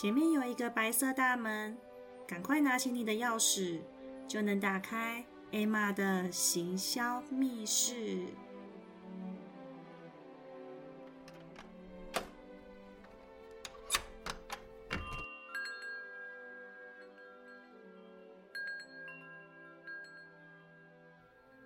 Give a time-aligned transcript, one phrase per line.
[0.00, 1.76] 前面有一个白色大门，
[2.24, 3.80] 赶快拿起你的钥匙，
[4.28, 8.28] 就能打开艾玛的行销密室。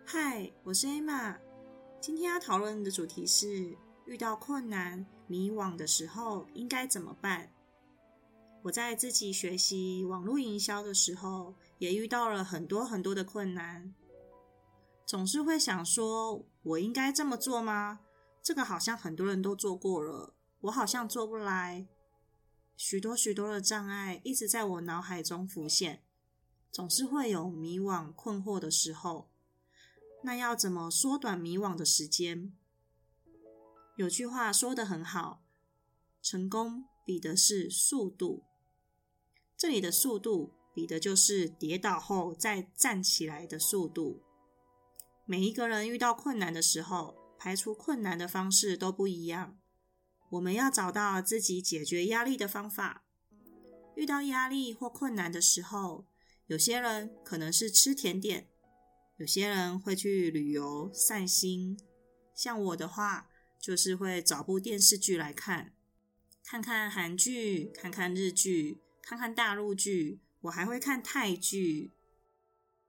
[0.07, 1.37] 嗨，我是艾玛。
[2.01, 7.51] 今天要讨论的主题是：遇到困难、迷惘的时候应该怎么办？
[8.63, 13.93] 我在自己学习网络营销的时候，也遇到了很多很多的困难，
[15.05, 18.01] 总是会想说：我应该这么做吗？
[18.41, 21.89] 这个好像很多人都做过了，我好像做不来。
[22.77, 26.05] 许多许多的障碍一直在我脑海中浮现，
[26.71, 29.29] 总是会有迷惘、困惑的时候。
[30.23, 32.53] 那要怎么缩短迷惘的时间？
[33.97, 35.43] 有句话说的很好，
[36.23, 38.45] 成功比的是速度。
[39.63, 44.21] 这里的速度比的就是跌倒后再站起来的速度。
[45.25, 49.57] 每一个人遇到困难的时候，排除困难的方式都不一样。
[50.31, 53.05] 我们要找到自己解决压力的方法。
[53.95, 56.07] 遇到压力或困难的时候，
[56.49, 58.49] 有些人可能是吃甜点。
[59.19, 61.79] 有些人会去旅游散心，
[62.35, 63.29] 像我的话，
[63.61, 65.73] 就是会找部电视剧来看，
[66.45, 71.91] 看看韩剧，看看日剧，看看大陆剧，我还会看泰剧。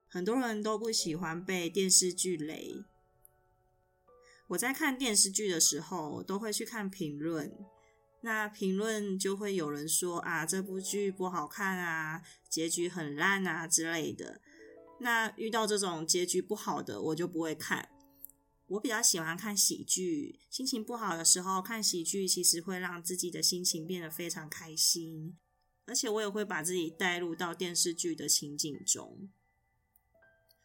[0.08, 2.84] 很多人都不喜欢被电视剧雷。
[4.48, 7.52] 我在看电视剧的时候，都会去看评论，
[8.20, 14.40] 那评论就会有人说啊，这部剧不好看啊，结局很烂啊之类的。
[15.00, 17.88] 那遇到这种结局不好的，我就不会看。
[18.68, 25.36] 我比较喜欢看喜剧，心情不好的时候看喜剧，其实会让自己的心情变得非常开心，
[25.86, 29.28] 而且我也会把自己带入到电视剧的情景中。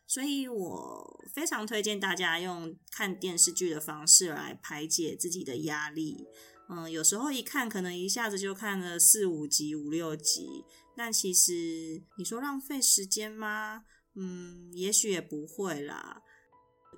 [0.08, 6.26] 所以我非常推荐大家用看电视剧的方式来排解自己的压力。
[6.68, 10.64] 嗯，有时候一看可能一下子就看了四五集、五六集，
[10.96, 13.86] 但其实你说浪费时间吗？
[14.16, 16.22] 嗯，也许也不会啦。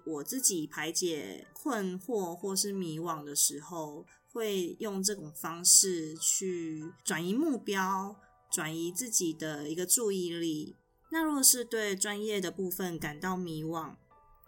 [0.06, 8.16] 我自己排解困惑或是迷惘的时候，会用这种方式去转移目标，
[8.52, 10.76] 转移自己的一个注意力。
[11.12, 13.96] 那若是对专业的部分感到迷惘，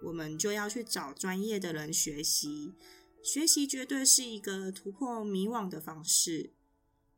[0.04, 2.74] 我们就要去找专业的人学习。
[3.22, 6.54] 学习绝对是一个突破迷惘的方式，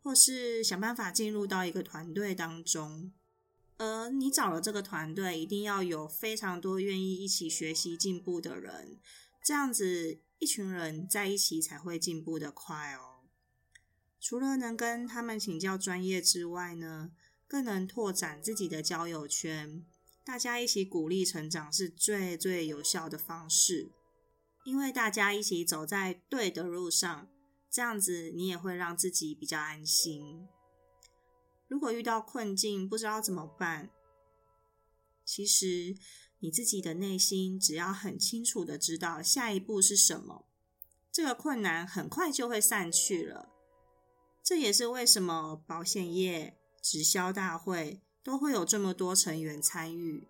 [0.04, 3.12] 或是想办法进入到一个团队当中。
[3.78, 9.00] 而你找了这个团队，一定要有非常多愿意一起学习进步的人，
[9.46, 13.28] 这样子一群人在一起才会进步的快哦。
[14.20, 17.12] 除了能跟他们请教专业之外呢，
[17.48, 19.86] 更能拓展自己的交友圈。
[20.24, 23.92] 大家一起鼓励成长是最最有效的方式，
[24.64, 27.30] 因为大家一起走在对的路上，
[27.70, 30.48] 这样子你也会让自己比较安心。
[31.68, 33.92] 如果遇到困境，不知道怎么办，
[35.24, 35.96] 其实
[36.40, 40.46] 你自己的内心只要很清楚的知道下一步是什么，
[41.12, 43.50] 这个困难很快就会散去了。
[44.44, 50.28] 这也是为什么保险业直销大会都会有这么多成员参与，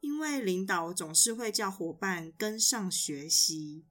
[0.00, 3.84] 因为领导总是会叫伙伴跟上学习，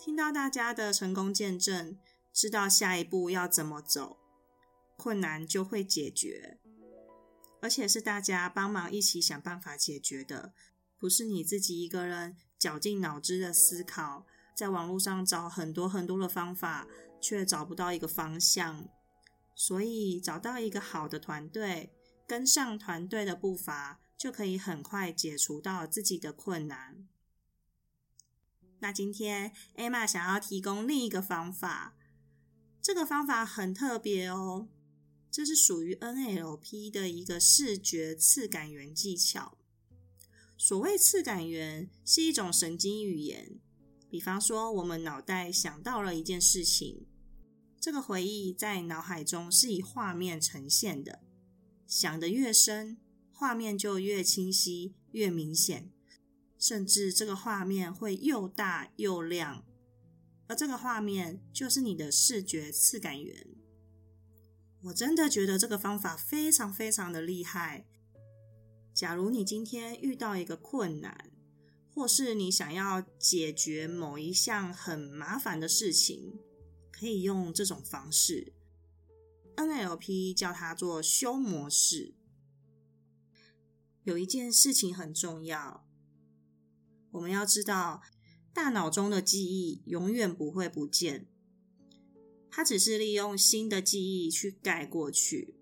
[0.00, 1.98] 听到大家的成功见证，
[2.32, 4.16] 知道下一步要怎么走。
[4.96, 6.58] 困难就会解决，
[7.60, 10.52] 而且是大家帮忙一起想办法解决的，
[10.98, 16.86] 不是你自己一个人绞尽脑汁的思考，在网络上找很多很多的方法，
[17.20, 18.88] 却找不到一个方向。
[19.54, 21.92] 所以找到一个好的团队，
[22.28, 27.08] 跟上团队的步伐，就可以很快解除到自己的困难。
[28.78, 31.96] 那今天艾玛想要提供另一个方法，
[32.80, 34.68] 这个方法很特别哦。
[35.38, 39.56] 这是属于 NLP 的一个视觉次感源技巧。
[40.56, 43.60] 所谓次感源，是一种神经语言。
[44.10, 47.06] 比方说，我们脑袋想到了一件事情，
[47.78, 51.20] 这个回忆在脑海中是以画面呈现的。
[51.86, 52.98] 想得越深，
[53.30, 55.92] 画面就越清晰、越明显，
[56.58, 59.64] 甚至这个画面会又大又亮。
[60.48, 63.46] 而这个画面就是你的视觉次感源。
[64.82, 67.86] 我真的觉得这个方法非常非常的厉害。
[68.94, 71.30] 假如你今天遇到一个困难，
[71.92, 76.38] 或是你想要解决某一项很麻烦的事情，
[76.90, 78.52] 可以用这种方式。
[79.56, 82.14] NLP 叫它做修模式。
[84.04, 85.86] 有一件事情很重要，
[87.10, 88.02] 我们要知道，
[88.52, 91.27] 大脑中的记忆永远不会不见，
[92.58, 95.54] 它只是利用新的记忆去盖过去。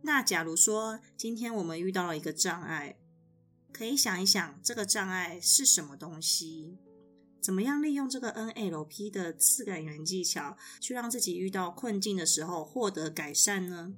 [0.00, 2.98] 那假如说今天我们遇到了一个障碍，
[3.70, 6.78] 可以想一想这个障碍是什么东西？
[7.42, 13.92] 怎么样利用这个 NLP 的次感源技巧，去让自己遇到困境的时候获得改善呢？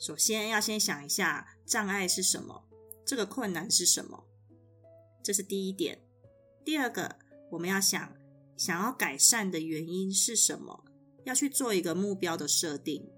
[0.00, 2.64] 首先要先想一下障碍是什么，
[3.04, 4.24] 这个困难是什么，
[5.22, 6.00] 这是第一点。
[6.64, 7.20] 第二个，
[7.52, 8.12] 我们要想
[8.56, 10.84] 想要改善的原因是什么，
[11.24, 13.08] 要去做一个目标的设定。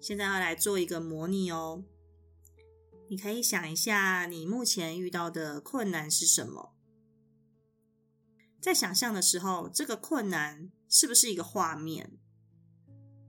[0.00, 1.84] 现在要来做一个模拟哦。
[3.08, 6.74] 你可以想一下，你目前遇到的困难是什么？
[8.60, 12.18] 在想象的时候，这个困难是不是一个画面？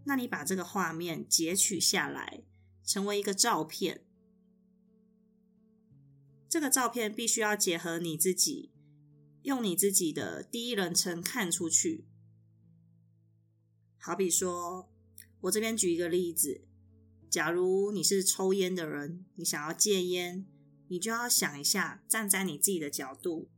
[0.05, 2.43] 那你把这个画面截取下来，
[2.83, 4.05] 成为一个照片。
[6.47, 8.71] 这个照片必须要结合你自己，
[9.45, 12.03] 用你自己的第一人称看出去。
[13.99, 14.89] 好比说，
[15.41, 16.65] 我这边举一个例子。
[17.29, 20.47] 假如你是抽烟的人，你想要戒烟，
[20.87, 23.49] 你就要想一下，站在你自己的角度，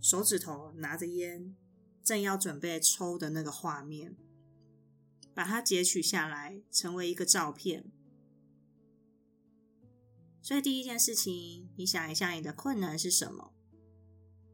[0.00, 1.54] 手指头拿着烟，
[2.02, 4.16] 正要准备抽的那个画面，
[5.34, 7.90] 把它截取下来，成为一个照片。
[10.40, 13.51] 所以第一件事情，你想一下你的困难是什么，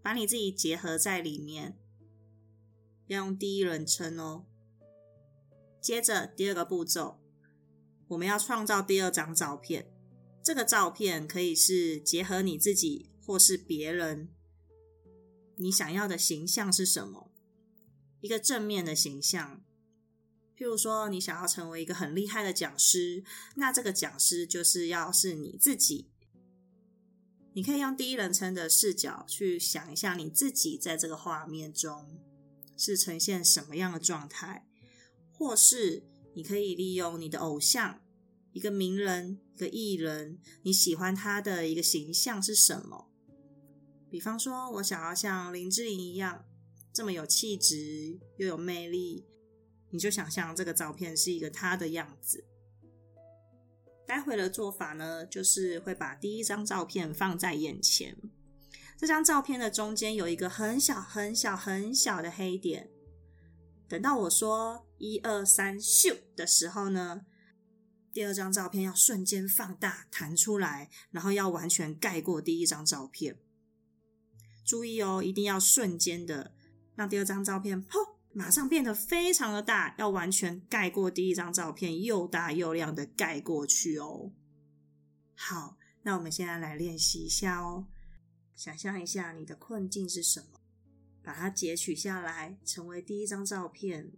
[0.02, 1.78] 把你自己结合在里面，
[3.06, 4.44] 要用第一人称哦。
[5.80, 7.20] 接着第二个步骤。
[8.08, 9.92] 我们要创造第二张照片，
[10.42, 14.30] 这个照片可以是结合你自己或是别人，
[15.56, 17.30] 你想要的形象是什么？
[18.22, 19.62] 一个正面的形象，
[20.56, 23.22] 譬如说你想要成为一个很厉害的讲师，
[23.56, 26.08] 那这个讲师就是要是你自己。
[27.58, 32.20] 你可以用第一人称的视角去想一下你自己在这个画面中
[32.76, 34.64] 是呈现什么样的状态，
[35.32, 36.04] 或是。
[36.34, 38.00] 你可以利用你的偶像，
[38.52, 43.10] 一个名人、一个艺人，你喜欢他的一个形象是什么？
[44.08, 46.44] 比方说，我想要像林志颖一样
[46.92, 49.26] 这么有气质又有魅力，
[49.90, 52.44] 你就想象这个照片是一个他的样子。
[54.08, 58.16] 待会的做法呢，就是会把第一张照片放在眼前，
[58.96, 62.88] 这张照片的中间有一个很小、很小、很小的黑点。
[63.86, 67.26] 等到我说一二三咻的时候呢，
[68.10, 73.36] 第二张照片要瞬间放大弹出来，然后要完全盖过第一张照片。
[74.64, 76.54] 注意哦，一定要瞬间的
[76.94, 84.32] 让第二张照片砰，马上变得非常的大，要完全盖过第一张照片，又大又亮的盖过去哦。
[85.34, 87.88] 好，那我们现在来练习一下哦。
[88.54, 90.60] 想象一下你的困境是什么？
[91.22, 94.12] 把它截取下来，成为第一张照片。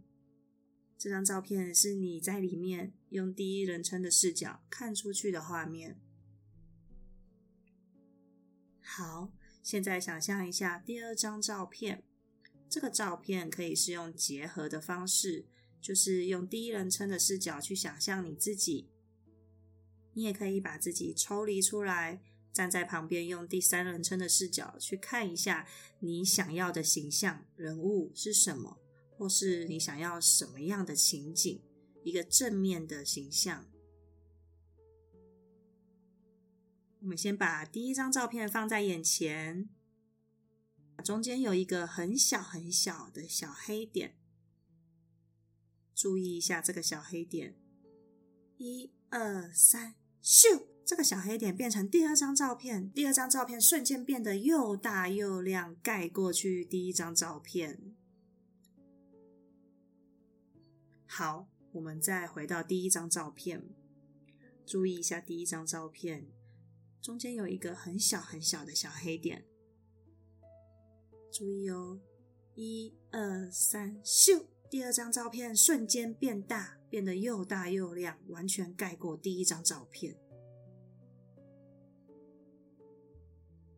[0.99, 5.99] 这张照片是你在里面用第一人称的视角看出去的画面。
[8.83, 12.05] 好，现在想象一下第二张照片。
[12.71, 15.45] 这个照片可以是用结合的方式，
[15.81, 18.89] 就是用第一人称的视角去想象你自己。
[20.15, 22.23] 你也可以把自己抽离出来。
[22.53, 25.69] 站在旁边，用第三人称的视角去看一下
[26.01, 28.77] 你想要的形象人物是什么，
[29.17, 31.63] 或是你想要什么样的情景，
[32.03, 33.71] 一个正面的形象。
[37.01, 39.69] 我们先把第一张照片放在眼前，
[41.01, 44.17] 中间有一个很小很小的小黑点，
[45.95, 47.57] 注意一下这个小黑点，
[48.59, 50.67] 一二三，咻！
[50.85, 57.95] 这个小黑点变成第二张照片，第二张照片瞬间变得又大又亮，盖过去第一张照片。
[61.07, 63.69] 好，我们再回到第一张照片，
[64.67, 66.27] 注意一下第一张照片
[67.01, 69.45] 中间有一个很小很小的小黑点，
[71.31, 72.01] 注意哦，
[72.55, 74.47] 一二三，咻！
[74.69, 80.17] 第二张照片瞬间变大，变得又大又亮，完全盖过第一张照片。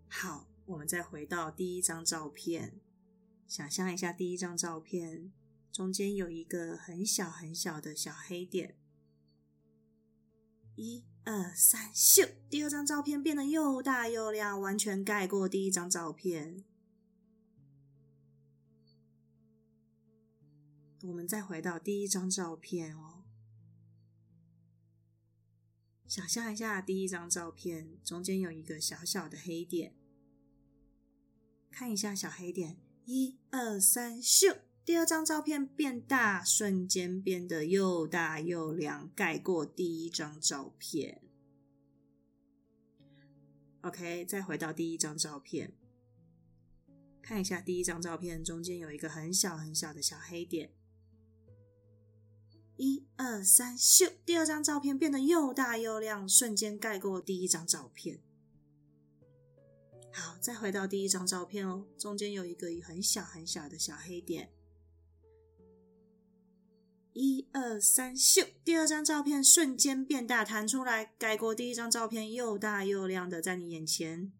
[0.08, 2.80] 好，我们再回到第一张照片，
[3.46, 5.32] 想象一下第一张照片
[5.70, 8.76] 中间有一个很小很小的小黑点。
[10.76, 12.30] 一二三，咻！
[12.48, 16.64] 第二张照片变得又大又亮，完全盖过第一张照片。
[21.04, 23.24] 我们再回到第一张照片哦，
[26.06, 29.96] 想象一下第一张照片中间有一个小小的黑点，
[31.72, 34.58] 看一下小黑点，一二三，咻！
[34.84, 41.20] 第二张照片变大，瞬间变得又大又亮，盖过第一张照片。
[43.80, 45.72] OK，再回到第一张照片，
[47.20, 50.72] 看一下第一张照片中间有一个很小很小的小黑点。
[52.82, 54.14] 一二三，咻！
[54.26, 58.18] 第二张照片变得又大又亮，瞬间盖过第一张照片。
[60.12, 64.50] 好，再回到第一张照片哦，中间有一个很小很小的小黑点。
[67.12, 68.48] 一二三，咻！
[68.64, 74.32] 第二张照片瞬间变大，弹出来，盖过第一张照片，又大又亮的在你眼前。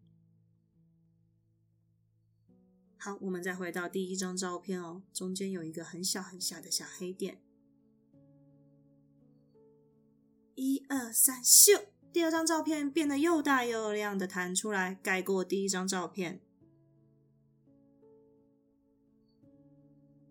[2.97, 7.41] 好，我们再回到第一张照片哦，中间有一个很小很小的小黑点。
[10.55, 11.85] 一二三，咻！
[12.11, 16.39] 第二张照片变得又大又亮的弹出来，盖过第一张照片。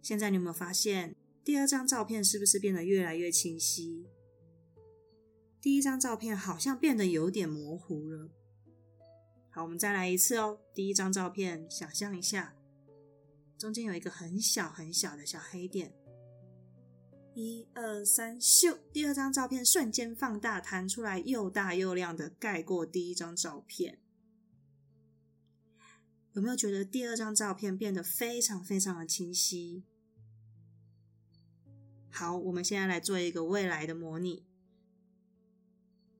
[0.00, 4.07] 现在你有没有发现，第二张照片是不是变得越来越清晰？
[5.61, 8.31] 第一张照片好像变得有点模糊了。
[9.50, 10.61] 好，我们再来一次哦。
[10.73, 12.55] 第一张照片，想象一下，
[13.59, 15.93] 中间有一个很小很小的小黑点。
[17.35, 18.79] 一二三，咻！
[18.93, 23.99] 第二张照片瞬间放大，弹出来，又大又亮的盖过第一张照片。
[26.35, 29.85] 有没有觉得第二张照片变得非常非常的清晰？
[32.11, 34.45] 好，我们现在来做一个未来的模拟。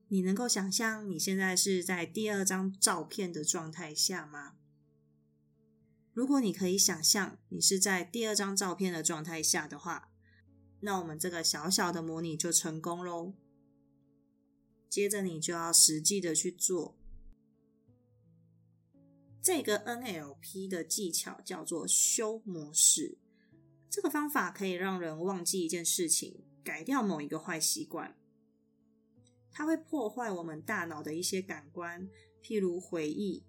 [0.07, 4.55] 你能够想象你现在是在第二张照片的状态下吗？
[6.11, 10.09] 如果你可以想象你是在第二张照片的状态下的话，
[10.85, 13.33] 那我们这个小小的模拟就成功喽。
[14.89, 16.97] 接着你就要实际的去做。
[19.41, 23.17] 这个 NLP 的技巧叫做修模式。
[23.89, 28.17] 这个方法可以让人忘记一件事情，改掉某一个坏习惯。
[29.51, 32.09] 它会破坏我们大脑的一些感官，
[32.43, 33.45] 譬如回忆。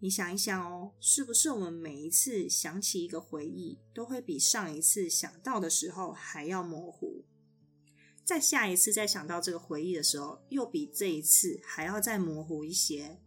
[0.00, 7.24] 你想一想哦，是不是我们每一次想起一个回忆，都会比上一次想到的时候还要模糊？
[8.24, 13.20] 在下一次再想到这个回忆的时候，又比这一次还要再模糊一些。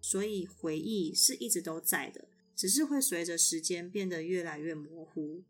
[0.00, 5.44] 所以回忆是一直都在的，只是会随着时间变得越来越模糊。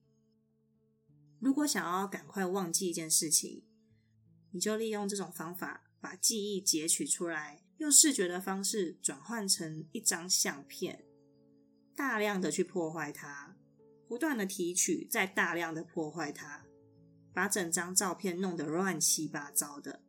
[1.40, 3.64] 如果想要赶快忘记一件事情，
[4.52, 7.63] 你就利用这种方法，把记忆截取出来。
[7.84, 11.04] 用视觉的方式转换成一张相片，
[11.94, 13.54] 大量的去破坏它，
[14.08, 16.64] 不断的提取，再大量的破坏它，
[17.34, 20.00] 把整张照片弄得乱七八糟的，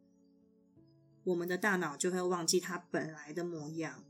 [1.26, 4.06] 我们的大脑就会忘记它本来的模样。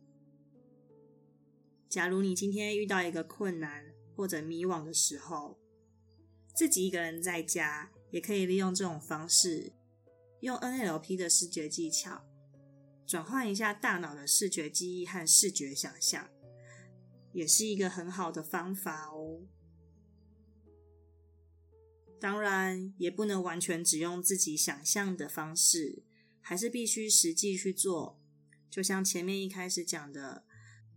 [1.90, 5.58] 假如你今天遇到一个困难或者迷惘的时候，
[6.54, 9.74] 自己一个人在家，也可以利用这种方式，
[10.42, 12.24] 用 NLP 的视觉技巧。
[13.06, 16.30] 转换一下大脑的视觉记忆和视觉想象，
[17.34, 19.42] 也是一个很好的方法哦。
[22.20, 26.04] 当然，也不能完全只用自己想象的方式，
[26.42, 28.20] 还是必须实际去做。
[28.70, 30.44] 就像前面一开始讲的，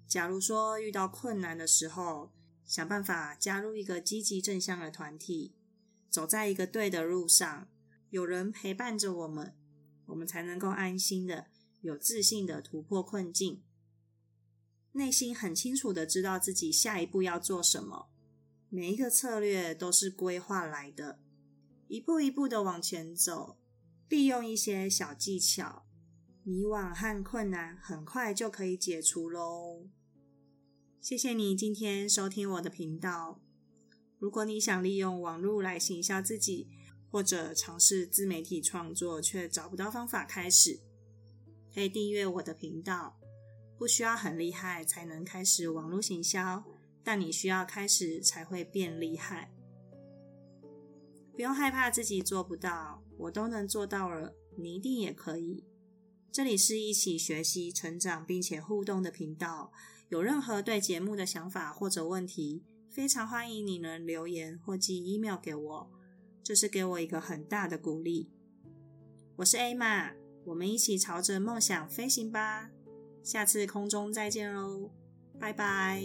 [0.06, 2.32] 假如说遇到困难的时候，
[2.64, 5.54] 想办法加入一个积极正向的团体，
[6.08, 7.68] 走在一个对的路上，
[8.08, 9.54] 有人陪伴着我们，
[10.06, 11.48] 我们才能够安心的。
[11.80, 13.62] 有自信的突破困境，
[14.92, 18.08] 内心很清楚的知道自己下一步要做什么。
[18.68, 21.20] 每一个策略都是规划来的，
[21.86, 23.58] 一步一步的往前走，
[24.08, 25.86] 利用一些小技巧，
[26.42, 29.86] 迷惘和困难很快就可以解除喽。
[31.00, 33.40] 谢谢你今天收听我的频道。
[34.18, 36.68] 如果你想利用网络来行销自己，
[37.10, 40.80] 或者尝试自媒体创作却找不到方法开始。
[41.74, 43.18] 可以订阅我的频道，
[43.76, 46.64] 不需要很厉害才能开始网络行销，
[47.04, 49.52] 但你需要开始才会变厉害。
[51.32, 55.64] 不用害怕自己做不到，我都能做到了，你一定也可以。
[56.32, 59.72] 这里是一起学习、成长并且互动的频道，
[60.08, 65.90] 有任何对节目的想法或者问题，非常欢迎你能留言或寄 email 给我，
[66.42, 68.30] 这是给我一个很大的鼓励。
[69.36, 70.27] 我是 A 玛。
[70.44, 72.70] 我们一起朝着梦想飞行吧！
[73.22, 74.90] 下次空中再见喽，
[75.38, 76.02] 拜拜。